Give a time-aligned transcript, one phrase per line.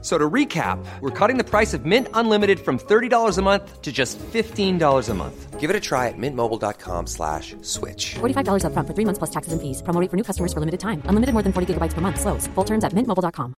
[0.00, 3.90] So to recap, we're cutting the price of Mint Unlimited from $30 a month to
[3.90, 5.58] just $15 a month.
[5.58, 8.14] Give it a try at mintmobile.com slash switch.
[8.22, 9.82] $45 upfront for three months plus taxes and fees.
[9.82, 11.02] Promo rate for new customers for limited time.
[11.10, 12.20] Unlimited more than 40 gigabytes per month.
[12.20, 12.46] Slows.
[12.54, 13.54] Full terms at mintmobile.com.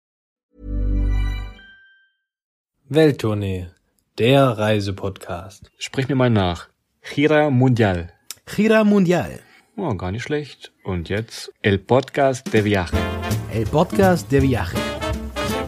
[2.90, 3.68] Welttournee,
[4.18, 5.70] der Reisepodcast.
[5.78, 6.70] Sprich mir mal nach.
[7.01, 8.10] Gira Mundial.
[8.46, 9.40] Gira Mundial,
[9.78, 10.71] Oh, gar nicht schlecht.
[10.84, 12.98] Und jetzt El Podcast de Viaje.
[13.54, 14.78] el podcast de viaje.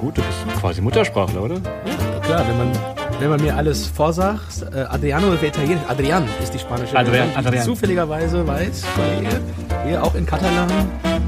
[0.02, 1.62] Gut, du bist quasi Muttersprachler, oder?
[1.86, 2.72] Ja, klar, wenn man,
[3.20, 7.36] wenn man mir alles vorsagt, äh, Adriano ist Italienisch, Adrian ist die spanische Adrian, die
[7.38, 7.64] Adrian.
[7.64, 10.72] zufälligerweise weiß, weil hier auch in Katalan,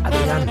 [0.03, 0.49] Adrian.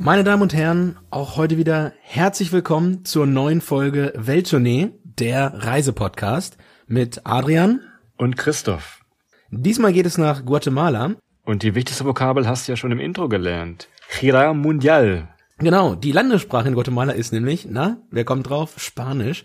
[0.00, 6.56] Meine Damen und Herren, auch heute wieder herzlich willkommen zur neuen Folge Welttournee, der Reisepodcast
[6.88, 7.82] mit Adrian.
[8.16, 9.03] Und Christoph.
[9.50, 11.14] Diesmal geht es nach Guatemala
[11.44, 13.88] Und die wichtigste Vokabel hast du ja schon im Intro gelernt.
[14.18, 15.28] Gira Mundial.
[15.58, 18.74] Genau, die Landessprache in Guatemala ist nämlich, na, wer kommt drauf?
[18.76, 19.44] Spanisch.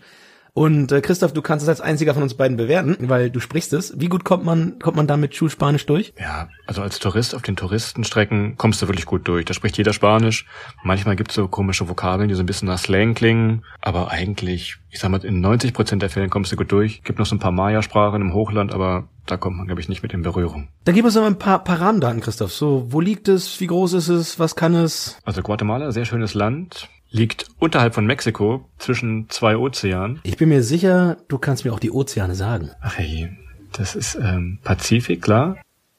[0.52, 3.72] Und äh, Christoph, du kannst es als einziger von uns beiden bewerten, weil du sprichst
[3.72, 3.94] es.
[3.98, 6.12] Wie gut kommt man kommt man da mit Schulspanisch durch?
[6.18, 9.44] Ja, also als Tourist auf den Touristenstrecken kommst du wirklich gut durch.
[9.44, 10.46] Da spricht jeder Spanisch.
[10.82, 13.64] Manchmal gibt's so komische Vokabeln, die so ein bisschen nach Slang klingen.
[13.80, 17.02] Aber eigentlich, ich sag mal, in 90 Prozent der Fällen kommst du gut durch.
[17.04, 20.02] Gibt noch so ein paar Maya-Sprachen im Hochland, aber da kommt man, glaube ich, nicht
[20.02, 20.68] mit in Berührung.
[20.84, 22.52] Dann gib uns noch ein paar, paar Rahmendaten, Christoph.
[22.52, 23.60] So, wo liegt es?
[23.60, 24.38] Wie groß ist es?
[24.38, 25.18] Was kann es?
[25.24, 26.88] Also Guatemala, sehr schönes Land.
[27.10, 30.20] Liegt unterhalb von Mexiko, zwischen zwei Ozeanen.
[30.22, 32.70] Ich bin mir sicher, du kannst mir auch die Ozeane sagen.
[32.80, 33.30] Ach hey,
[33.72, 35.56] das ist ähm, Pazifik, klar.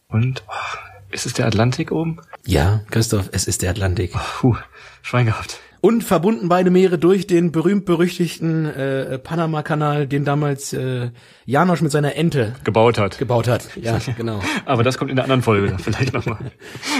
[0.08, 0.78] Und oh,
[1.12, 2.20] ist es der Atlantik oben?
[2.46, 4.14] Ja, Christoph, es ist der Atlantik.
[4.14, 4.56] Puh,
[5.02, 5.59] Schwein gehabt.
[5.84, 11.09] Und verbunden beide Meere durch den berühmt-berüchtigten äh, Panama-Kanal, den damals äh,
[11.46, 13.18] Janosch mit seiner Ente Gebaut hat.
[13.18, 13.68] gebaut hat.
[13.81, 14.41] Ja, genau.
[14.66, 16.38] Aber das kommt in der anderen Folge vielleicht nochmal.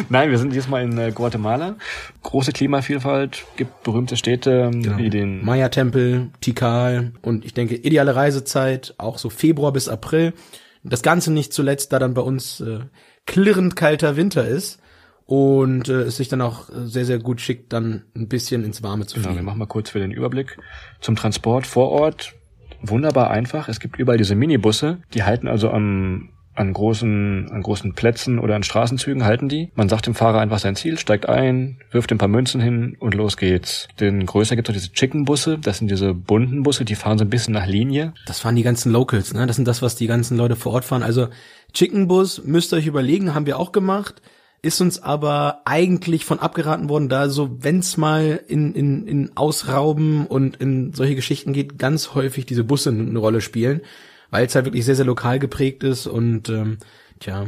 [0.10, 1.76] Nein, wir sind diesmal in äh, Guatemala.
[2.24, 4.98] Große Klimavielfalt, gibt berühmte Städte Genau.
[4.98, 10.34] wie den Maya-Tempel, Tikal und ich denke, ideale Reisezeit, auch so Februar bis April.
[10.84, 12.80] Das Ganze nicht zuletzt, da dann bei uns äh,
[13.28, 14.81] klirrend kalter Winter ist
[15.32, 19.06] und äh, es sich dann auch sehr, sehr gut schickt, dann ein bisschen ins Warme
[19.06, 19.46] zu Genau, wir fliegen.
[19.46, 20.58] machen mal kurz für den Überblick.
[21.00, 22.34] Zum Transport vor Ort
[22.82, 23.70] wunderbar einfach.
[23.70, 28.58] Es gibt überall diese Minibusse, die halten also am an großen, an großen Plätzen oder
[28.58, 29.72] an Straßenzügen halten die.
[29.74, 33.14] Man sagt dem Fahrer einfach sein Ziel, steigt ein, wirft ein paar Münzen hin und
[33.14, 33.88] los geht's.
[34.02, 35.60] Den größer gibt es auch diese Chicken-Busse.
[35.60, 38.14] Das sind diese bunten Busse, die fahren so ein bisschen nach Linie.
[38.26, 39.48] Das fahren die ganzen Locals, ne?
[39.48, 41.04] Das sind das, was die ganzen Leute vor Ort fahren.
[41.04, 41.30] Also
[41.72, 44.22] Chicken Bus müsst ihr euch überlegen, haben wir auch gemacht.
[44.64, 50.28] Ist uns aber eigentlich von abgeraten worden, da so, wenn's mal in, in, in Ausrauben
[50.28, 53.82] und in solche Geschichten geht, ganz häufig diese Busse eine Rolle spielen,
[54.30, 56.78] weil es halt wirklich sehr, sehr lokal geprägt ist und ähm,
[57.20, 57.48] tja.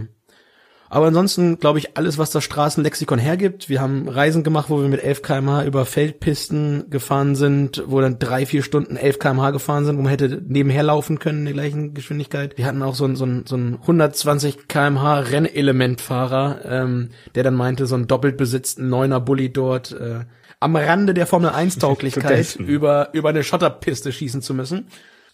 [0.94, 3.68] Aber ansonsten glaube ich alles, was das Straßenlexikon hergibt.
[3.68, 8.20] Wir haben Reisen gemacht, wo wir mit 11 km/h über Feldpisten gefahren sind, wo dann
[8.20, 11.54] drei, vier Stunden 11 km/h gefahren sind, wo man hätte nebenher laufen können in der
[11.56, 12.60] gleichen Geschwindigkeit.
[12.60, 17.56] Wir hatten auch so einen so einen, so einen 120 km/h Rennelementfahrer, ähm, der dann
[17.56, 20.26] meinte, so einen doppelt besetzten Neuner Bulli dort äh,
[20.60, 24.86] am Rande der Formel 1 Zu Tauglichkeit über über eine Schotterpiste schießen zu müssen.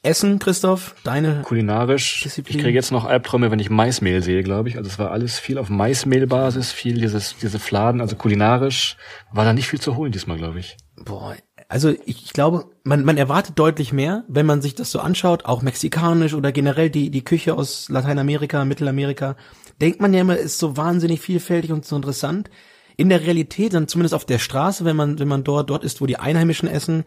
[0.02, 2.22] Essen, Christoph, deine Kulinarisch.
[2.24, 2.58] Disziplin.
[2.58, 4.78] Ich kriege jetzt noch Albträume, wenn ich Maismehl sehe, glaube ich.
[4.78, 8.96] Also es war alles viel auf Maismehlbasis, viel dieses, diese Fladen, also kulinarisch
[9.34, 10.78] war da nicht viel zu holen diesmal, glaube ich.
[10.96, 11.36] Boah,
[11.68, 15.44] also ich, ich glaube, man, man erwartet deutlich mehr, wenn man sich das so anschaut,
[15.44, 19.36] auch mexikanisch oder generell die, die Küche aus Lateinamerika, Mittelamerika,
[19.82, 22.50] denkt man ja immer, ist so wahnsinnig vielfältig und so interessant.
[22.96, 26.00] In der Realität, dann zumindest auf der Straße, wenn man, wenn man dort, dort ist,
[26.00, 27.04] wo die Einheimischen essen,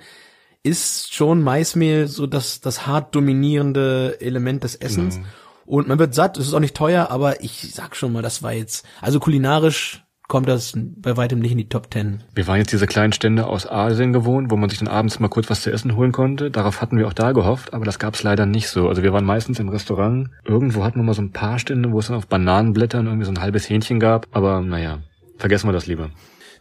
[0.63, 5.19] ist schon Maismehl so das, das hart dominierende Element des Essens.
[5.67, 8.43] Und man wird satt, es ist auch nicht teuer, aber ich sag schon mal, das
[8.43, 12.23] war jetzt, also kulinarisch kommt das bei weitem nicht in die Top Ten.
[12.35, 15.29] Wir waren jetzt diese kleinen Stände aus Asien gewohnt, wo man sich dann abends mal
[15.29, 16.51] kurz was zu essen holen konnte.
[16.51, 18.89] Darauf hatten wir auch da gehofft, aber das gab's leider nicht so.
[18.89, 20.31] Also wir waren meistens im Restaurant.
[20.45, 23.33] Irgendwo hatten wir mal so ein paar Stände, wo es dann auf Bananenblättern irgendwie so
[23.33, 24.27] ein halbes Hähnchen gab.
[24.31, 25.01] Aber naja,
[25.37, 26.11] vergessen wir das lieber.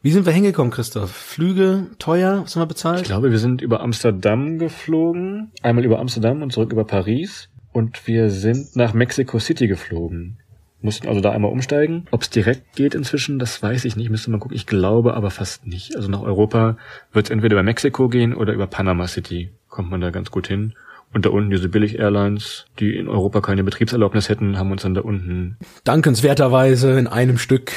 [0.03, 1.11] Wie sind wir hingekommen, Christoph?
[1.11, 3.03] Flüge, teuer, was haben wir Ich bezahlt?
[3.03, 5.51] glaube, wir sind über Amsterdam geflogen.
[5.61, 7.49] Einmal über Amsterdam und zurück über Paris.
[7.71, 10.39] Und wir sind nach Mexico City geflogen.
[10.81, 12.07] Mussten also da einmal umsteigen.
[12.09, 14.09] Ob es direkt geht inzwischen, das weiß ich nicht.
[14.09, 14.55] Müsste man gucken.
[14.57, 15.95] Ich glaube aber fast nicht.
[15.95, 16.77] Also nach Europa
[17.13, 19.51] wird es entweder über Mexiko gehen oder über Panama City.
[19.69, 20.73] Kommt man da ganz gut hin.
[21.13, 25.01] Und da unten diese Billig-Airlines, die in Europa keine Betriebserlaubnis hätten, haben uns dann da
[25.01, 27.73] unten Dankenswerterweise in einem Stück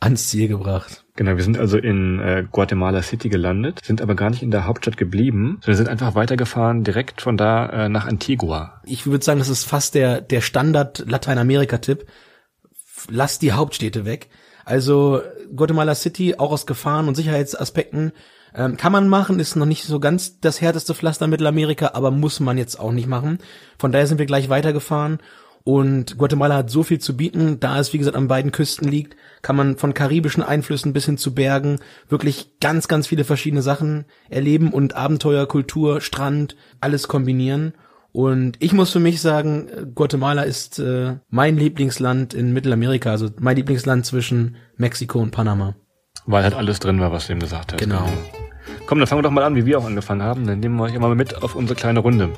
[0.00, 1.01] ans Ziel gebracht.
[1.14, 4.66] Genau, wir sind also in äh, Guatemala City gelandet, sind aber gar nicht in der
[4.66, 8.80] Hauptstadt geblieben, sondern sind einfach weitergefahren direkt von da äh, nach Antigua.
[8.84, 12.06] Ich würde sagen, das ist fast der, der Standard Lateinamerika-Tipp.
[13.10, 14.30] Lass die Hauptstädte weg.
[14.64, 15.20] Also
[15.54, 18.12] Guatemala City, auch aus Gefahren- und Sicherheitsaspekten,
[18.54, 22.40] ähm, kann man machen, ist noch nicht so ganz das härteste Pflaster Mittelamerika, aber muss
[22.40, 23.38] man jetzt auch nicht machen.
[23.78, 25.18] Von daher sind wir gleich weitergefahren
[25.64, 29.16] und Guatemala hat so viel zu bieten, da es wie gesagt an beiden Küsten liegt,
[29.42, 31.78] kann man von karibischen Einflüssen bis hin zu Bergen
[32.08, 37.74] wirklich ganz, ganz viele verschiedene Sachen erleben und Abenteuer, Kultur, Strand, alles kombinieren.
[38.10, 43.56] Und ich muss für mich sagen, Guatemala ist äh, mein Lieblingsland in Mittelamerika, also mein
[43.56, 45.74] Lieblingsland zwischen Mexiko und Panama.
[46.26, 47.80] Weil halt alles drin war, was du ihm gesagt hast.
[47.80, 48.06] Genau.
[48.86, 50.46] Komm, dann fangen wir doch mal an, wie wir auch angefangen haben.
[50.46, 52.30] Dann nehmen wir euch immer mit auf unsere kleine Runde.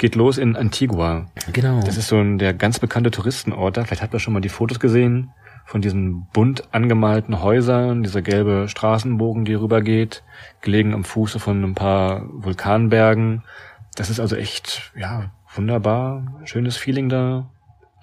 [0.00, 1.26] Geht los in Antigua.
[1.52, 1.80] Genau.
[1.82, 3.84] Das ist so ein, der ganz bekannte Touristenort da.
[3.84, 5.30] Vielleicht habt ihr schon mal die Fotos gesehen
[5.66, 10.24] von diesen bunt angemalten Häusern, dieser gelbe Straßenbogen, die rübergeht,
[10.62, 13.44] gelegen am Fuße von ein paar Vulkanbergen.
[13.94, 17.50] Das ist also echt, ja, wunderbar, schönes Feeling da,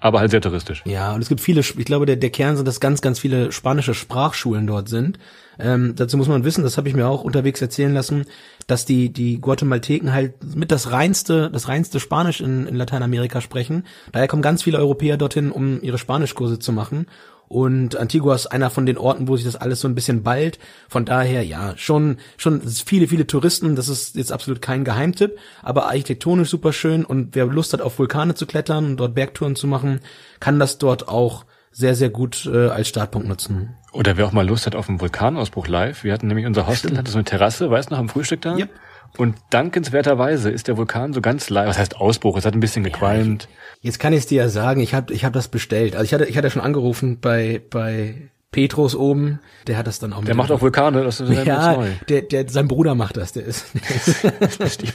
[0.00, 0.82] aber halt sehr touristisch.
[0.84, 3.50] Ja, und es gibt viele, ich glaube, der, der Kern sind, dass ganz, ganz viele
[3.50, 5.18] spanische Sprachschulen dort sind.
[5.58, 8.26] Ähm, dazu muss man wissen, das habe ich mir auch unterwegs erzählen lassen,
[8.68, 13.84] dass die, die Guatemalteken halt mit das reinste, das reinste Spanisch in, in Lateinamerika sprechen.
[14.12, 17.06] Daher kommen ganz viele Europäer dorthin, um ihre Spanischkurse zu machen.
[17.48, 20.58] Und Antigua ist einer von den Orten, wo sich das alles so ein bisschen ballt.
[20.88, 23.74] Von daher, ja, schon, schon viele, viele Touristen.
[23.74, 27.04] Das ist jetzt absolut kein Geheimtipp, aber architektonisch super schön.
[27.04, 30.00] Und wer Lust hat, auf Vulkane zu klettern und dort Bergtouren zu machen,
[30.40, 33.74] kann das dort auch sehr, sehr gut äh, als Startpunkt nutzen.
[33.92, 36.04] Oder wer auch mal Lust hat auf einen Vulkanausbruch live.
[36.04, 38.56] Wir hatten nämlich unser Hostel, hatte so eine Terrasse, weißt du noch, am Frühstück da?
[38.56, 38.70] Yep.
[39.18, 41.68] Und dankenswerterweise ist der Vulkan so ganz live.
[41.68, 42.38] Was heißt Ausbruch?
[42.38, 43.48] Es hat ein bisschen gequalmt.
[43.80, 45.94] Jetzt kann ich es dir ja sagen, ich habe ich hab das bestellt.
[45.94, 50.12] Also ich hatte, ich hatte schon angerufen bei, bei Petrus oben, der hat das dann
[50.12, 51.88] auch Der macht auch Vulkane, das ist ja, neu.
[52.08, 54.82] der, der, sein Bruder macht das, der ist, der ist,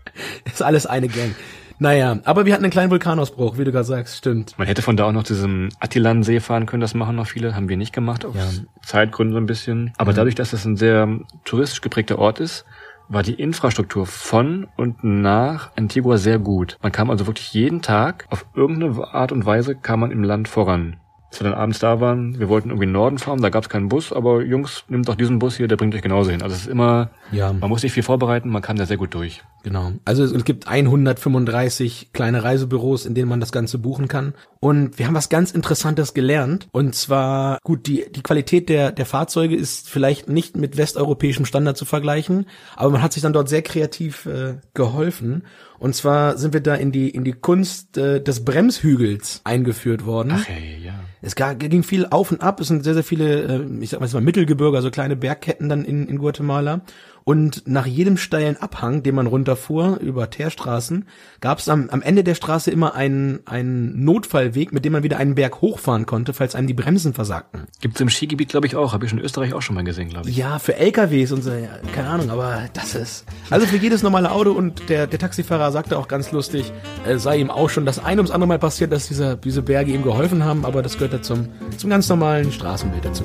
[0.44, 1.34] ist alles eine Gang.
[1.80, 4.56] Naja, aber wir hatten einen kleinen Vulkanausbruch, wie du gerade sagst, stimmt.
[4.58, 7.56] Man hätte von da auch noch zu diesem Attilansee fahren können, das machen noch viele,
[7.56, 8.48] haben wir nicht gemacht, aus Ja.
[8.86, 9.92] Zeitgründen so ein bisschen.
[9.98, 11.08] Aber dadurch, dass das ein sehr
[11.44, 12.64] touristisch geprägter Ort ist,
[13.08, 16.78] war die Infrastruktur von und nach Antigua sehr gut.
[16.82, 20.48] Man kam also wirklich jeden Tag, auf irgendeine Art und Weise kam man im Land
[20.48, 20.96] voran.
[21.34, 23.64] Als wir dann abends da waren, wir wollten irgendwie in den Norden fahren, da gab
[23.64, 26.42] es keinen Bus, aber Jungs, nimmt doch diesen Bus hier, der bringt euch genauso hin.
[26.42, 27.52] Also es ist immer, Ja.
[27.52, 29.42] man muss nicht viel vorbereiten, man kam da sehr gut durch.
[29.64, 29.90] Genau.
[30.04, 34.34] Also es es gibt 135 kleine Reisebüros, in denen man das Ganze buchen kann.
[34.60, 36.68] Und wir haben was ganz Interessantes gelernt.
[36.70, 41.76] Und zwar, gut, die, die Qualität der, der Fahrzeuge ist vielleicht nicht mit westeuropäischem Standard
[41.76, 42.46] zu vergleichen,
[42.76, 45.42] aber man hat sich dann dort sehr kreativ äh, geholfen.
[45.78, 50.32] Und zwar sind wir da in die, in die Kunst äh, des Bremshügels eingeführt worden.
[50.34, 51.00] Ach hey, ja.
[51.20, 52.60] Es ging viel auf und ab.
[52.60, 56.06] Es sind sehr, sehr viele, äh, ich sag mal Mittelgebirge, also kleine Bergketten dann in,
[56.06, 56.82] in Guatemala.
[57.24, 61.06] Und nach jedem steilen Abhang, den man runterfuhr, über Teerstraßen,
[61.40, 65.16] gab es am, am Ende der Straße immer einen, einen Notfallweg, mit dem man wieder
[65.16, 67.62] einen Berg hochfahren konnte, falls einem die Bremsen versagten.
[67.80, 68.92] Gibt's im Skigebiet, glaube ich, auch.
[68.92, 70.36] Habe ich in Österreich auch schon mal gesehen, glaube ich.
[70.36, 73.24] Ja, für LKWs und so, ja, keine Ahnung, aber das ist.
[73.48, 76.72] Also für jedes normale Auto und der, der Taxifahrer sagte auch ganz lustig,
[77.06, 79.92] äh, sei ihm auch schon das ein ums andere Mal passiert, dass diese, diese Berge
[79.92, 81.48] ihm geholfen haben, aber das gehört ja zum,
[81.78, 83.24] zum ganz normalen Straßenbild dazu.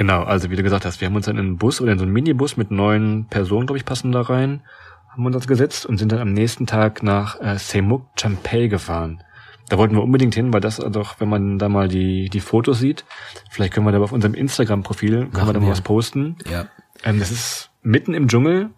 [0.00, 1.98] Genau, also wie du gesagt hast, wir haben uns dann in einen Bus oder in
[1.98, 4.62] so einen Minibus mit neun Personen, glaube ich, passen da rein,
[5.10, 9.22] haben uns das gesetzt und sind dann am nächsten Tag nach äh, Seimuk Champey gefahren.
[9.68, 12.40] Da wollten wir unbedingt hin, weil das also auch, wenn man da mal die, die
[12.40, 13.04] Fotos sieht,
[13.50, 16.36] vielleicht können wir da auf unserem Instagram-Profil, können wir da mal was posten.
[16.50, 16.64] Ja.
[17.04, 18.70] Ähm, das ist mitten im Dschungel,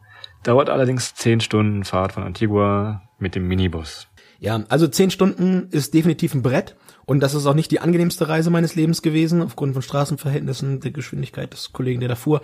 [0.43, 4.09] Dauert allerdings zehn Stunden Fahrt von Antigua mit dem Minibus.
[4.43, 6.75] Ja, also zehn Stunden ist definitiv ein Brett.
[7.05, 10.91] Und das ist auch nicht die angenehmste Reise meines Lebens gewesen, aufgrund von Straßenverhältnissen, der
[10.91, 12.41] Geschwindigkeit des Kollegen, der da fuhr.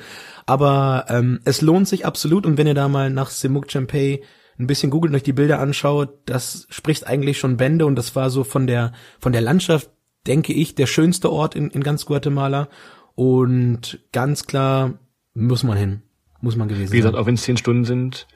[0.47, 2.47] Aber ähm, es lohnt sich absolut.
[2.47, 4.23] Und wenn ihr da mal nach Semuc Champey
[4.61, 7.85] ein bisschen googelt und euch die Bilder anschaut, das spricht eigentlich schon Bände.
[7.85, 9.90] Und das war so von der, von der Landschaft,
[10.25, 12.69] denke ich, der schönste Ort in, in ganz Guatemala.
[13.17, 15.00] Und ganz klar
[15.35, 16.02] muss man hin.
[16.40, 17.21] Muss man gewesen Wie gesagt, sein.
[17.21, 18.28] auch wenn es zehn Stunden sind,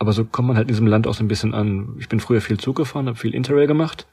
[0.00, 1.94] aber so kommt man halt in diesem Land auch so ein bisschen an.
[2.00, 4.06] Ich bin früher viel Zug gefahren, habe viel Interrail gemacht.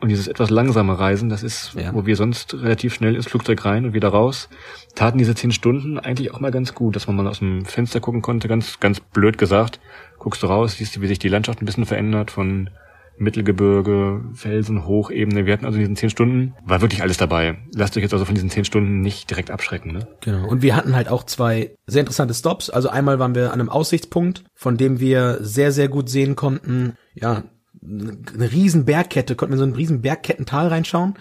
[0.00, 1.94] Und dieses etwas langsame Reisen, das ist, Ja.
[1.94, 4.48] wo wir sonst relativ schnell ins Flugzeug rein und wieder raus,
[4.94, 8.00] taten diese zehn Stunden eigentlich auch mal ganz gut, dass man mal aus dem Fenster
[8.00, 9.80] gucken konnte, ganz, ganz blöd gesagt.
[10.18, 12.70] Guckst du raus, siehst du, wie sich die Landschaft ein bisschen verändert von
[13.16, 15.46] Mittelgebirge, Felsen, Hochebene.
[15.46, 17.58] Wir hatten also in diesen zehn Stunden, war wirklich alles dabei.
[17.74, 20.08] Lasst euch jetzt also von diesen zehn Stunden nicht direkt abschrecken, ne?
[20.20, 20.46] Genau.
[20.48, 22.70] Und wir hatten halt auch zwei sehr interessante Stops.
[22.70, 26.96] Also einmal waren wir an einem Aussichtspunkt, von dem wir sehr, sehr gut sehen konnten,
[27.14, 27.44] ja,
[27.82, 31.14] eine riesen Bergkette, konnten wir in so ein riesen Bergkettental reinschauen.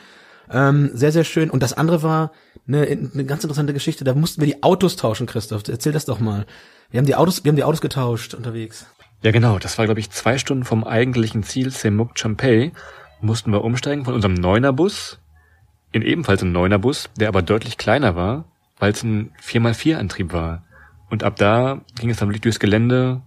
[0.49, 1.49] Ähm, sehr, sehr schön.
[1.49, 2.31] Und das andere war
[2.67, 4.03] eine, eine ganz interessante Geschichte.
[4.03, 5.63] Da mussten wir die Autos tauschen, Christoph.
[5.67, 6.45] Erzähl das doch mal.
[6.91, 8.85] Wir haben die Autos, wir haben die Autos getauscht unterwegs.
[9.23, 9.57] Ja, genau.
[9.57, 12.73] Das war, glaube ich, zwei Stunden vom eigentlichen Ziel Semuc Champey.
[13.21, 15.19] Mussten wir umsteigen von unserem Neuner-Bus
[15.93, 18.43] in ebenfalls einen Neuner-Bus, der aber deutlich kleiner war,
[18.79, 20.63] weil es ein 4x4-Antrieb war.
[21.09, 23.21] Und ab da ging es dann wirklich durchs Gelände,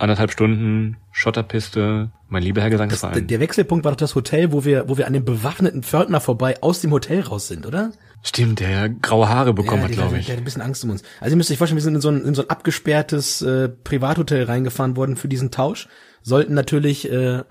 [0.00, 3.26] anderthalb Stunden, Schotterpiste, mein lieber Herr Das, Gesangsverein.
[3.26, 6.60] der Wechselpunkt war doch das Hotel, wo wir, wo wir an dem bewaffneten Pförtner vorbei
[6.62, 7.92] aus dem Hotel raus sind, oder?
[8.22, 10.26] Stimmt, der graue Haare bekommen hat, der, glaube ich.
[10.26, 11.02] Der hat ein bisschen Angst um uns.
[11.20, 13.68] Also ihr müsst euch vorstellen, wir sind in so ein, in so ein abgesperrtes äh,
[13.68, 15.88] Privathotel reingefahren worden für diesen Tausch.
[16.22, 17.42] Sollten natürlich äh,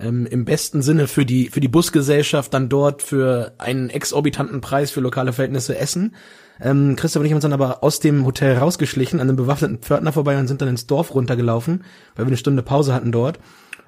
[0.00, 4.90] ähm, im besten Sinne für die für die Busgesellschaft dann dort für einen exorbitanten Preis
[4.90, 6.14] für lokale Verhältnisse essen.
[6.60, 9.78] Ähm, Christoph und ich haben uns dann aber aus dem Hotel rausgeschlichen, an einem bewaffneten
[9.78, 11.84] Pförtner vorbei und sind dann ins Dorf runtergelaufen,
[12.14, 13.38] weil wir eine Stunde Pause hatten dort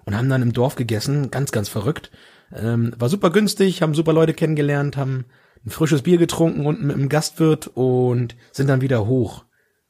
[0.04, 2.10] und haben dann im Dorf gegessen, ganz, ganz verrückt.
[2.54, 5.26] Ähm, war super günstig, haben super Leute kennengelernt, haben
[5.64, 9.44] ein frisches Bier getrunken unten mit dem Gastwirt und sind dann wieder hoch.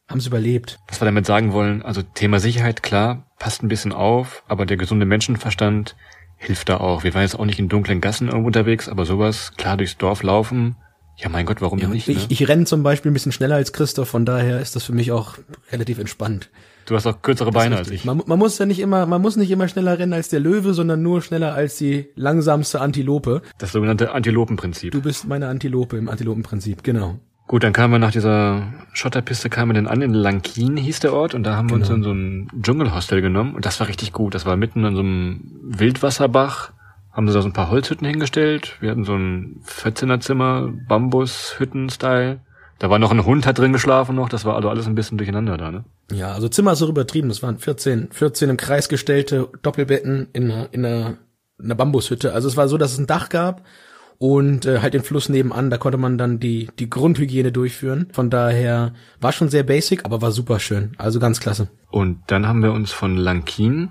[0.09, 0.79] Haben's überlebt.
[0.89, 4.77] Was wir damit sagen wollen, also Thema Sicherheit, klar, passt ein bisschen auf, aber der
[4.77, 5.95] gesunde Menschenverstand
[6.37, 7.05] hilft da auch.
[7.05, 10.23] Wir waren jetzt auch nicht in dunklen Gassen irgendwo unterwegs, aber sowas, klar durchs Dorf
[10.25, 10.77] laufen,
[11.17, 12.09] ja mein Gott, warum denn nicht?
[12.09, 12.27] ich, ne?
[12.29, 15.13] ich renne zum Beispiel ein bisschen schneller als Christoph, von daher ist das für mich
[15.13, 15.35] auch
[15.73, 16.51] relativ entspannt.
[16.87, 18.05] Du hast auch kürzere Beine als ich.
[18.05, 20.75] Man, man muss ja nicht immer, man muss nicht immer schneller rennen als der Löwe,
[20.75, 23.43] sondern nur schneller als die langsamste Antilope.
[23.59, 24.91] Das sogenannte Antilopenprinzip.
[24.91, 27.21] Du bist meine Antilope im Antilopenprinzip, genau.
[27.47, 31.13] Gut, dann kamen wir nach dieser Schotterpiste, kamen wir dann an in Lankin, hieß der
[31.13, 31.97] Ort, und da haben wir uns Genau.
[31.97, 34.35] in so ein Dschungelhostel genommen, und das war richtig gut.
[34.35, 36.73] Das war mitten in so einem Wildwasserbach,
[37.13, 38.77] haben sie da so ein paar Holzhütten hingestellt.
[38.81, 42.41] Wir hatten so ein 14er Zimmer, Bambus-Hütten-Style.
[42.79, 45.19] Da war noch ein Hund, hat drin geschlafen noch, das war also alles ein bisschen
[45.19, 45.85] durcheinander da, ne?
[46.13, 47.29] Ja, also Zimmer ist auch übertrieben.
[47.29, 51.17] Das waren 14, 14 im Kreis gestellte Doppelbetten in einer, in einer,
[51.59, 52.33] in einer Bambushütte.
[52.33, 53.65] Also es war so, dass es ein Dach gab
[54.17, 55.71] und äh, halt den Fluss nebenan.
[55.71, 58.09] Da konnte man dann die, die Grundhygiene durchführen.
[58.13, 60.93] Von daher war schon sehr basic, aber war super schön.
[60.99, 61.69] Also ganz klasse.
[61.91, 63.91] Und dann haben wir uns von Lankin,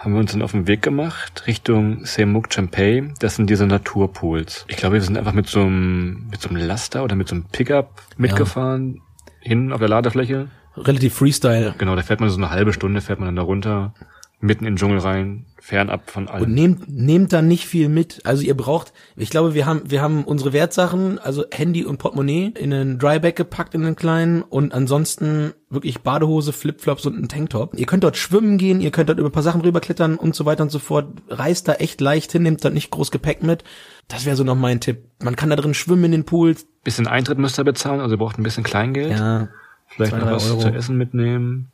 [0.00, 3.12] haben wir uns dann auf den Weg gemacht Richtung Semuc Champey.
[3.18, 4.64] Das sind diese Naturpools.
[4.66, 7.34] Ich glaube, wir sind einfach mit so einem, mit so einem Laster oder mit so
[7.34, 9.02] einem Pickup mitgefahren,
[9.40, 10.48] hin auf der Ladefläche.
[10.74, 11.74] Relativ Freestyle.
[11.76, 13.92] Genau, da fährt man so eine halbe Stunde, fährt man dann da runter,
[14.40, 16.44] mitten in den Dschungel rein, fernab von allem.
[16.44, 18.20] Und nehmt, nehmt da nicht viel mit.
[18.24, 22.52] Also ihr braucht, ich glaube, wir haben, wir haben unsere Wertsachen, also Handy und Portemonnaie,
[22.58, 27.74] in einen Dryback gepackt, in einen kleinen und ansonsten wirklich Badehose, Flipflops und einen Tanktop.
[27.76, 30.46] Ihr könnt dort schwimmen gehen, ihr könnt dort über ein paar Sachen rüberklettern und so
[30.46, 31.08] weiter und so fort.
[31.28, 33.62] Reist da echt leicht hin, nehmt dort nicht groß Gepäck mit.
[34.08, 35.04] Das wäre so noch mein Tipp.
[35.22, 36.66] Man kann da drin schwimmen in den Pools.
[36.82, 39.12] bisschen Eintritt müsst ihr bezahlen, also ihr braucht ein bisschen Kleingeld.
[39.12, 39.50] Ja,
[39.90, 40.60] Vielleicht noch was Euro.
[40.60, 41.72] zu essen mitnehmen.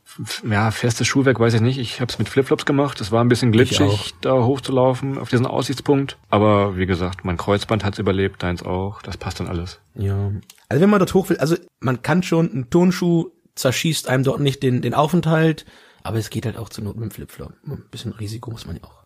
[0.49, 1.78] Ja, festes Schuhwerk weiß ich nicht.
[1.78, 3.00] Ich habe es mit Flipflops gemacht.
[3.00, 6.16] Es war ein bisschen glitschig, da hochzulaufen auf diesen Aussichtspunkt.
[6.30, 9.02] Aber wie gesagt, mein Kreuzband hat's überlebt, deins auch.
[9.02, 9.80] Das passt dann alles.
[9.94, 10.32] Ja.
[10.68, 14.40] Also wenn man dort hoch will, also man kann schon, ein Turnschuh zerschießt einem dort
[14.40, 15.66] nicht den, den Aufenthalt,
[16.02, 17.52] aber es geht halt auch zur Not mit dem Flipflop.
[17.66, 19.04] Ein bisschen Risiko muss man ja auch,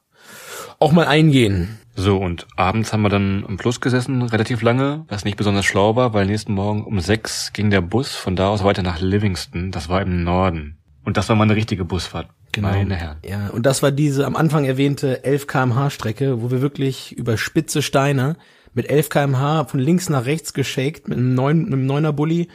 [0.79, 1.79] auch mal eingehen.
[1.97, 5.97] So, und abends haben wir dann im Plus gesessen, relativ lange, was nicht besonders schlau
[5.97, 9.71] war, weil nächsten Morgen um sechs ging der Bus von da aus weiter nach Livingston.
[9.71, 10.79] Das war im Norden.
[11.05, 12.29] Und das war mal eine richtige Busfahrt.
[12.59, 13.19] Meine Herren.
[13.25, 17.37] Ja, und das war diese am Anfang erwähnte 11 kmh Strecke, wo wir wirklich über
[17.37, 18.37] spitze Steine
[18.75, 22.49] mit 11 kmh von links nach rechts geschakt, mit einem neun, mit einem neuner Bulli,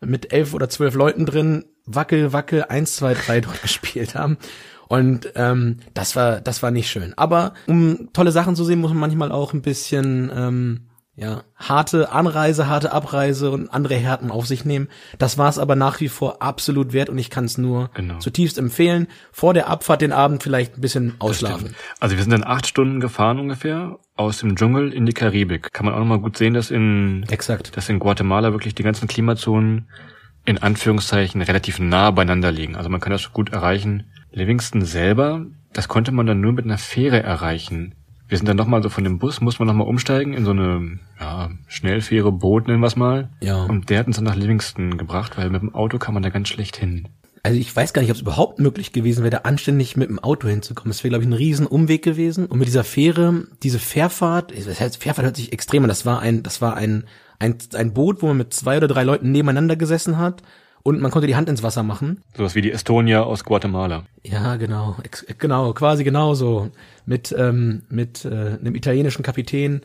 [0.00, 4.38] mit elf oder zwölf Leuten drin, wackel, wackel, eins, zwei, drei dort gespielt haben.
[4.94, 7.14] Und ähm, das war, das war nicht schön.
[7.16, 10.80] Aber um tolle Sachen zu sehen, muss man manchmal auch ein bisschen ähm,
[11.16, 14.88] ja, harte Anreise, harte Abreise und andere Härten auf sich nehmen.
[15.18, 18.18] Das war es aber nach wie vor absolut wert und ich kann es nur Genau.
[18.18, 19.06] zutiefst empfehlen.
[19.30, 21.76] Vor der Abfahrt den Abend vielleicht ein bisschen ausschlafen.
[22.00, 25.72] Also wir sind dann acht Stunden gefahren ungefähr aus dem Dschungel in die Karibik.
[25.72, 27.76] Kann man auch nochmal gut sehen, dass in, Exakt.
[27.76, 29.88] dass in Guatemala wirklich die ganzen Klimazonen
[30.44, 32.74] in Anführungszeichen relativ nah beieinander liegen.
[32.76, 34.04] Also man kann das gut erreichen.
[34.34, 37.94] Livingston selber, das konnte man dann nur mit einer Fähre erreichen.
[38.28, 40.98] Wir sind dann nochmal so von dem Bus, musste man nochmal umsteigen in so eine
[41.20, 43.28] ja, Schnellfähre, Boot nennen wir es mal.
[43.40, 43.64] Ja.
[43.64, 46.30] Und der hat uns dann nach Livingston gebracht, weil mit dem Auto kann man da
[46.30, 47.08] ganz schlecht hin.
[47.42, 50.18] Also ich weiß gar nicht, ob es überhaupt möglich gewesen wäre, da anständig mit dem
[50.18, 50.90] Auto hinzukommen.
[50.90, 52.46] Es wäre, glaube ich, ein riesen Umweg gewesen.
[52.46, 55.88] Und mit dieser Fähre, diese Fährfahrt, das heißt, Fährfahrt hört sich extrem an.
[55.88, 57.04] Das war ein, das war ein,
[57.38, 60.42] ein, ein Boot, wo man mit zwei oder drei Leuten nebeneinander gesessen hat
[60.84, 62.22] und man konnte die Hand ins Wasser machen.
[62.36, 64.04] Sowas wie die Estonia aus Guatemala.
[64.22, 66.70] Ja, genau, ex genau, quasi genauso.
[67.06, 68.28] Mit, ähm, mit äh,
[68.60, 69.82] einem italienischen Kapitän,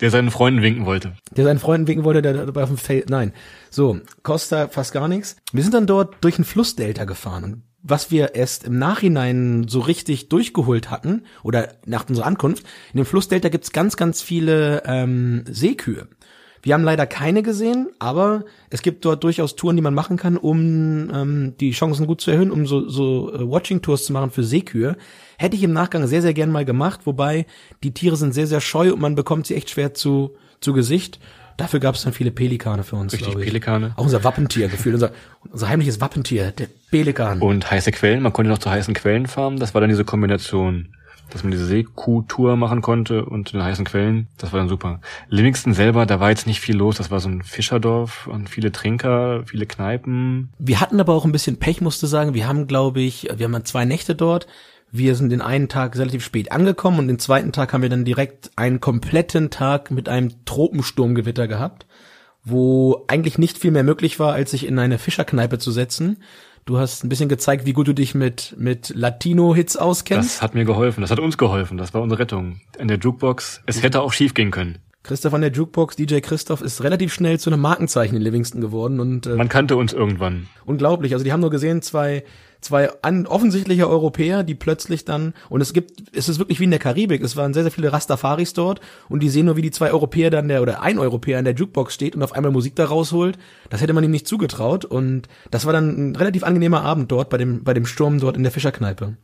[0.00, 1.12] Der seinen Freunden winken wollte.
[1.36, 3.32] der seinen Freunden winken wollte, der dabei auf dem Feld, nein.
[3.70, 5.36] So, Costa fast gar nichts.
[5.52, 9.80] Wir sind dann dort durch ein Flussdelta gefahren und was wir erst im Nachhinein so
[9.80, 15.44] richtig durchgeholt hatten, oder nach unserer Ankunft, in dem Flussdelta gibt's ganz, ganz viele ähm,
[15.48, 16.08] Seekühe.
[16.62, 20.36] Wir haben leider keine gesehen, aber es gibt dort durchaus Touren, die man machen kann,
[20.36, 24.44] um ähm, die Chancen gut zu erhöhen, um so, so äh, Watching-Tours zu machen für
[24.44, 24.96] Seekühe.
[25.38, 27.46] Hätte ich im Nachgang sehr, sehr gern mal gemacht, wobei
[27.82, 31.20] die Tiere sind sehr, sehr scheu und man bekommt sie echt schwer zu, zu Gesicht.
[31.58, 33.36] Dafür gab es dann viele Pelikane für uns, Richtig.
[33.36, 33.92] Pelikane.
[33.96, 35.10] Auch unser Wappentier gefühlt, unser,
[35.50, 37.40] unser heimliches Wappentier, der Pelikan.
[37.40, 39.58] Und heiße Quellen, man konnte noch zu heißen Quellen farmen.
[39.58, 40.94] Das war dann diese Kombination,
[41.30, 44.28] dass man diese Seekuh-Tour machen konnte und den heißen Quellen.
[44.38, 45.00] Das war dann super.
[45.28, 46.96] Livingston selber, da war jetzt nicht viel los.
[46.96, 50.50] Das war so ein Fischerdorf und viele Trinker, viele Kneipen.
[50.58, 52.34] Wir hatten aber auch ein bisschen Pech, musste sagen.
[52.34, 54.46] Wir haben, glaube ich, wir haben zwei Nächte dort.
[54.90, 58.06] Wir sind den einen Tag relativ spät angekommen und den zweiten Tag haben wir dann
[58.06, 61.86] direkt einen kompletten Tag mit einem Tropensturmgewitter gehabt,
[62.42, 66.22] wo eigentlich nicht viel mehr möglich war, als sich in eine Fischerkneipe zu setzen.
[66.68, 70.34] Du hast ein bisschen gezeigt, wie gut du dich mit, mit Latino-Hits auskennst.
[70.34, 71.00] Das hat mir geholfen.
[71.00, 71.78] Das hat uns geholfen.
[71.78, 72.60] Das war unsere Rettung.
[72.78, 73.62] In der Jukebox.
[73.64, 74.76] Es hätte auch schief gehen können.
[75.08, 79.00] Christoph an der Jukebox, DJ Christoph, ist relativ schnell zu einem Markenzeichen in Livingston geworden
[79.00, 80.48] und äh, Man kannte uns irgendwann.
[80.66, 81.14] unglaublich.
[81.14, 82.24] Also die haben nur gesehen, zwei,
[82.60, 86.70] zwei an, offensichtliche Europäer, die plötzlich dann, und es gibt, es ist wirklich wie in
[86.70, 89.70] der Karibik, es waren sehr, sehr viele Rastafaris dort und die sehen nur, wie die
[89.70, 92.76] zwei Europäer dann der, oder ein Europäer an der Jukebox steht und auf einmal Musik
[92.76, 93.38] da rausholt.
[93.70, 97.30] Das hätte man ihm nicht zugetraut und das war dann ein relativ angenehmer Abend dort
[97.30, 99.16] bei dem, bei dem Sturm dort in der Fischerkneipe.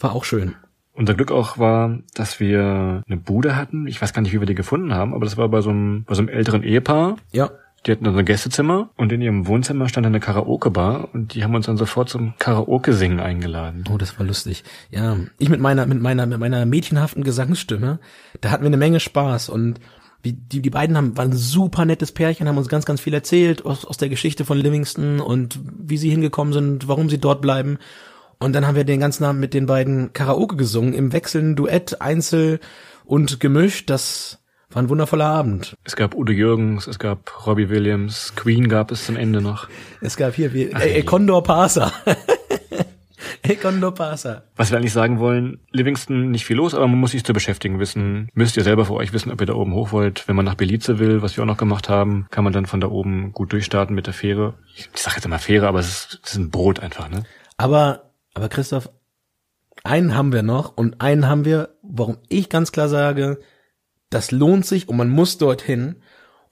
[0.00, 0.54] War auch schön.
[0.96, 3.86] Unser Glück auch war, dass wir eine Bude hatten.
[3.86, 6.04] Ich weiß gar nicht, wie wir die gefunden haben, aber das war bei so einem,
[6.04, 7.16] bei so einem älteren Ehepaar.
[7.32, 7.50] Ja.
[7.84, 11.44] Die hatten dann so ein Gästezimmer und in ihrem Wohnzimmer stand eine Karaoke-Bar und die
[11.44, 13.84] haben uns dann sofort zum Karaoke-Singen eingeladen.
[13.92, 14.64] Oh, das war lustig.
[14.90, 18.00] Ja, ich mit meiner, mit meiner, mit meiner mädchenhaften Gesangsstimme,
[18.40, 19.78] da hatten wir eine Menge Spaß und
[20.24, 23.14] die, die, die beiden haben, waren ein super nettes Pärchen, haben uns ganz, ganz viel
[23.14, 27.40] erzählt aus, aus der Geschichte von Livingston und wie sie hingekommen sind, warum sie dort
[27.40, 27.78] bleiben.
[28.38, 32.00] Und dann haben wir den ganzen Abend mit den beiden Karaoke gesungen, im Wechseln, Duett,
[32.00, 32.60] Einzel
[33.04, 33.88] und gemischt.
[33.88, 34.38] Das
[34.70, 35.74] war ein wundervoller Abend.
[35.84, 39.68] Es gab Udo Jürgens, es gab Robbie Williams, Queen gab es zum Ende noch.
[40.00, 41.92] Es gab hier, wie, äh, Condor Pasa.
[43.42, 44.42] äh, Condor Pasa.
[44.56, 47.78] Was wir eigentlich sagen wollen, Livingston nicht viel los, aber man muss sich zu beschäftigen
[47.78, 48.28] wissen.
[48.34, 50.28] Müsst ihr selber für euch wissen, ob ihr da oben hoch wollt.
[50.28, 52.80] Wenn man nach Belize will, was wir auch noch gemacht haben, kann man dann von
[52.82, 54.54] da oben gut durchstarten mit der Fähre.
[54.74, 57.22] Ich, ich sag jetzt immer Fähre, aber es ist, es ist ein Boot einfach, ne?
[57.56, 58.05] Aber,
[58.36, 58.90] aber Christoph,
[59.82, 63.38] einen haben wir noch und einen haben wir, warum ich ganz klar sage,
[64.10, 65.96] das lohnt sich und man muss dorthin.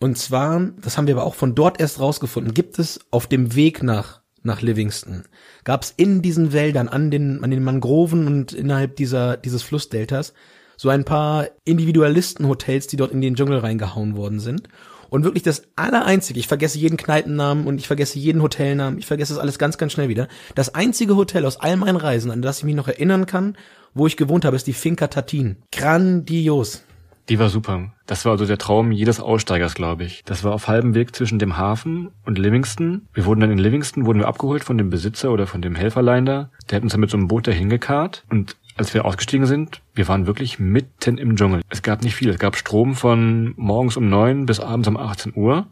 [0.01, 3.55] Und zwar, das haben wir aber auch von dort erst rausgefunden, gibt es auf dem
[3.55, 5.25] Weg nach nach Livingston,
[5.65, 10.35] gab es in diesen Wäldern, an den, an den Mangroven und innerhalb dieser, dieses Flussdeltas,
[10.77, 14.69] so ein paar Individualistenhotels, die dort in den Dschungel reingehauen worden sind.
[15.09, 19.35] Und wirklich das Allereinzige, ich vergesse jeden Kneipennamen und ich vergesse jeden Hotelnamen, ich vergesse
[19.35, 20.29] das alles ganz, ganz schnell wieder.
[20.55, 23.57] Das einzige Hotel aus all meinen Reisen, an das ich mich noch erinnern kann,
[23.95, 25.57] wo ich gewohnt habe, ist die Finca Tatin.
[25.73, 26.85] Grandios.
[27.29, 27.91] Die war super.
[28.07, 30.23] Das war also der Traum jedes Aussteigers, glaube ich.
[30.27, 33.09] Das war auf halbem Weg zwischen dem Hafen und Livingston.
[33.15, 36.27] Wir wurden dann in Livingston, wurden wir abgeholt von dem Besitzer oder von dem Helferlein
[36.27, 36.51] da.
[36.69, 39.81] Der hat uns dann mit so einem Boot dahin gekarrt und als wir ausgestiegen sind,
[39.95, 41.63] wir waren wirklich mitten im Dschungel.
[41.69, 42.31] Es gab nicht viel.
[42.31, 45.67] Es gab Strom von morgens um neun bis abends um 18 Uhr.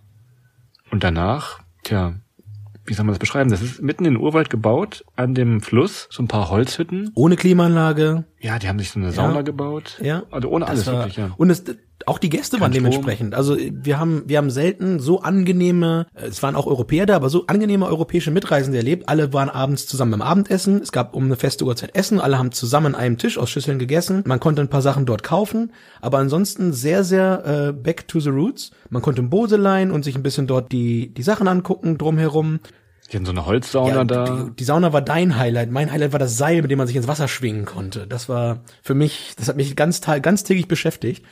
[0.91, 2.15] Und danach, tja,
[2.85, 3.51] wie soll man das beschreiben?
[3.51, 7.11] Das ist mitten in den Urwald gebaut, an dem Fluss, so ein paar Holzhütten.
[7.15, 8.25] Ohne Klimaanlage.
[8.41, 9.43] Ja, die haben sich so eine Sauna Ja.
[9.43, 9.99] gebaut.
[10.03, 10.25] Ja.
[10.31, 11.31] Also ohne alles wirklich, ja.
[11.37, 11.65] Und es,
[12.07, 13.35] auch die Gäste waren Kein dementsprechend.
[13.35, 17.29] Also wir haben, wir haben selten so angenehme, äh, es waren auch Europäer da, aber
[17.29, 19.09] so angenehme europäische Mitreisende erlebt.
[19.09, 20.81] Alle waren abends zusammen beim Abendessen.
[20.83, 22.21] Es gab um eine feste Uhrzeit Essen.
[22.21, 24.23] Alle haben zusammen an einem Tisch aus Schüsseln gegessen.
[24.27, 28.31] Man konnte ein paar Sachen dort kaufen, aber ansonsten sehr, sehr äh, back to the
[28.31, 28.71] roots.
[28.91, 32.61] Man konnte im Bose leihen und sich ein bisschen dort die, die Sachen angucken drumherum.
[33.13, 34.25] Die hatten so eine Holzsauna Ja, da.
[34.25, 35.71] Die, die Sauna war dein Highlight.
[35.71, 38.07] Mein Highlight war das Seil, mit dem man sich ins Wasser schwingen konnte.
[38.07, 41.25] Das war für mich, das hat mich ganz, ganz täglich beschäftigt.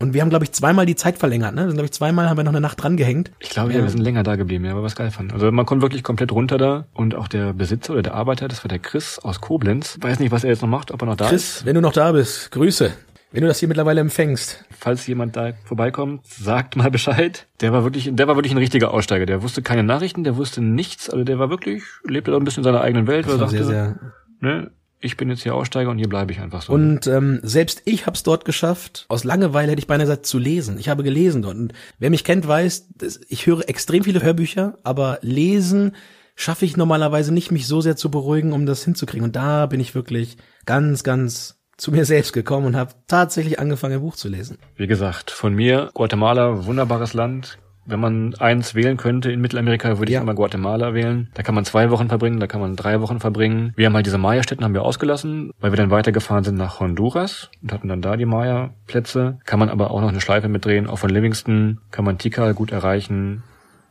[0.00, 1.54] Und wir haben, glaube ich, zweimal die Zeit verlängert.
[1.54, 1.62] Ne?
[1.62, 3.32] Wir sind, glaube ich, zweimal haben wir noch eine Nacht dran gehängt.
[3.40, 5.32] Ich glaube, ja, wir sind länger da geblieben, ja, aber was geil fand.
[5.32, 8.62] Also man konnte wirklich komplett runter da und auch der Besitzer oder der Arbeiter, das
[8.62, 9.98] war der Chris aus Koblenz.
[10.00, 11.66] Weiß nicht, was er jetzt noch macht, ob er noch da Chris, ist.
[11.66, 12.92] wenn du noch da bist, Grüße.
[13.30, 14.64] Wenn du das hier mittlerweile empfängst.
[14.70, 17.46] Falls jemand da vorbeikommt, sagt mal Bescheid.
[17.60, 19.26] Der war wirklich, der war wirklich ein richtiger Aussteiger.
[19.26, 21.10] Der wusste keine Nachrichten, der wusste nichts.
[21.10, 23.26] Also der war wirklich, lebte da ein bisschen in seiner eigenen Welt.
[23.26, 23.98] Das war sehr, sagte, sehr.
[24.40, 26.72] ne, ich bin jetzt hier Aussteiger und hier bleibe ich einfach so.
[26.72, 29.06] Und ähm, selbst ich habe es dort geschafft.
[29.08, 30.78] Aus Langeweile hätte ich beinahe gesagt, zu lesen.
[30.78, 31.56] Ich habe gelesen dort.
[31.56, 32.88] Und wer mich kennt, weiß,
[33.28, 35.92] ich höre extrem viele Hörbücher, aber lesen
[36.34, 39.24] schaffe ich normalerweise nicht, mich so sehr zu beruhigen, um das hinzukriegen.
[39.24, 43.94] Und da bin ich wirklich ganz, ganz zu mir selbst gekommen und habe tatsächlich angefangen,
[43.94, 44.58] ein Buch zu lesen.
[44.76, 47.58] Wie gesagt, von mir, Guatemala, wunderbares Land.
[47.88, 50.20] Wenn man eins wählen könnte in Mittelamerika, würde ich Ja.
[50.20, 51.30] immer Guatemala wählen.
[51.34, 53.72] Da kann man zwei Wochen verbringen, da kann man drei Wochen verbringen.
[53.76, 57.50] Wir haben halt diese Maya-Städten haben wir ausgelassen, weil wir dann weitergefahren sind nach Honduras
[57.62, 59.38] und hatten dann da die Maya-Plätze.
[59.44, 60.86] Kann man aber auch noch eine Schleife mitdrehen.
[60.86, 63.42] Auch von Livingston kann man Tikal gut erreichen.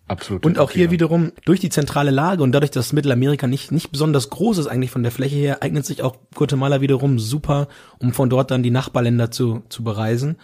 [0.07, 0.45] Absolut.
[0.45, 4.29] Und auch hier wiederum durch die zentrale Lage und dadurch, dass Mittelamerika nicht, nicht besonders
[4.29, 7.67] groß ist eigentlich von der Fläche her, eignet sich auch Guatemala wiederum super,
[7.99, 10.37] um von dort dann die Nachbarländer zu, zu bereisen.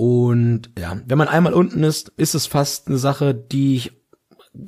[0.00, 3.92] Und ja, wenn man einmal unten ist, ist es fast eine Sache, die ich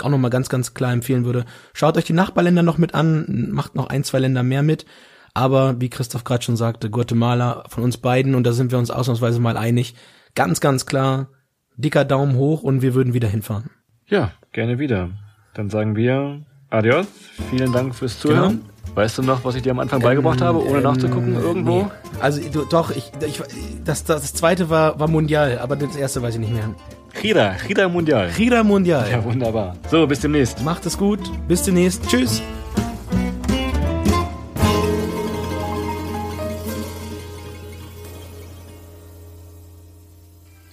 [0.02, 1.44] auch noch mal ganz, ganz klar empfehlen würde.
[1.72, 4.86] Schaut euch die Nachbarländer noch mit an, macht noch ein, zwei Länder mehr mit.
[5.32, 8.90] Aber wie Christoph gerade schon sagte, Guatemala von uns beiden, und da sind wir uns
[8.90, 9.94] ausnahmsweise mal einig,
[10.34, 11.28] ganz, ganz klar,
[11.76, 13.70] dicker Daumen hoch und wir würden wieder hinfahren.
[14.06, 15.10] Ja, gerne wieder.
[15.54, 17.06] Dann sagen wir Adios.
[17.50, 18.62] Vielen Dank fürs Zuhören.
[18.62, 18.70] Genau.
[18.94, 21.82] Weißt du noch, was ich dir am Anfang beigebracht habe, ohne nachzugucken irgendwo?
[21.82, 21.90] Nee.
[22.20, 23.40] Also du, doch, ich, ich
[23.84, 26.74] das, das zweite war, war Mundial, aber das erste weiß ich nicht mehr.
[27.20, 28.30] Gira, Gira Mundial.
[28.36, 29.10] Gira Mundial.
[29.10, 29.76] Ja, wunderbar.
[29.90, 30.62] So, bis demnächst.
[30.62, 31.20] Macht es gut.
[31.48, 32.08] Bis demnächst.
[32.08, 32.42] Tschüss.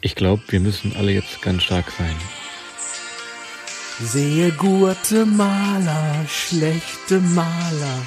[0.02, 2.16] Ich glaube, wir müssen alle jetzt ganz stark sein.
[4.00, 8.06] Sehe Guatemala, schlechte Maler.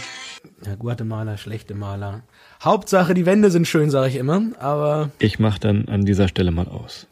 [0.65, 2.23] Ja, Guatemala, schlechte Maler.
[2.63, 6.53] Hauptsache, die Wände sind schön, sage ich immer, aber Ich mache dann an dieser Stelle
[6.53, 7.07] mal aus.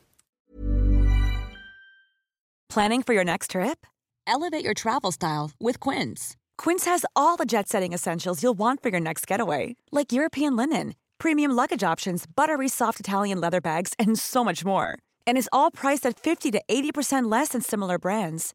[2.69, 3.87] Planning for your next trip?
[4.27, 6.37] Elevate your travel style with Quince.
[6.57, 10.55] Quince has all the jet setting essentials you'll want for your next getaway, like European
[10.55, 14.99] linen, premium luggage options, buttery soft Italian leather bags, and so much more.
[15.27, 18.55] And is all priced at 50 to 80% less than similar brands.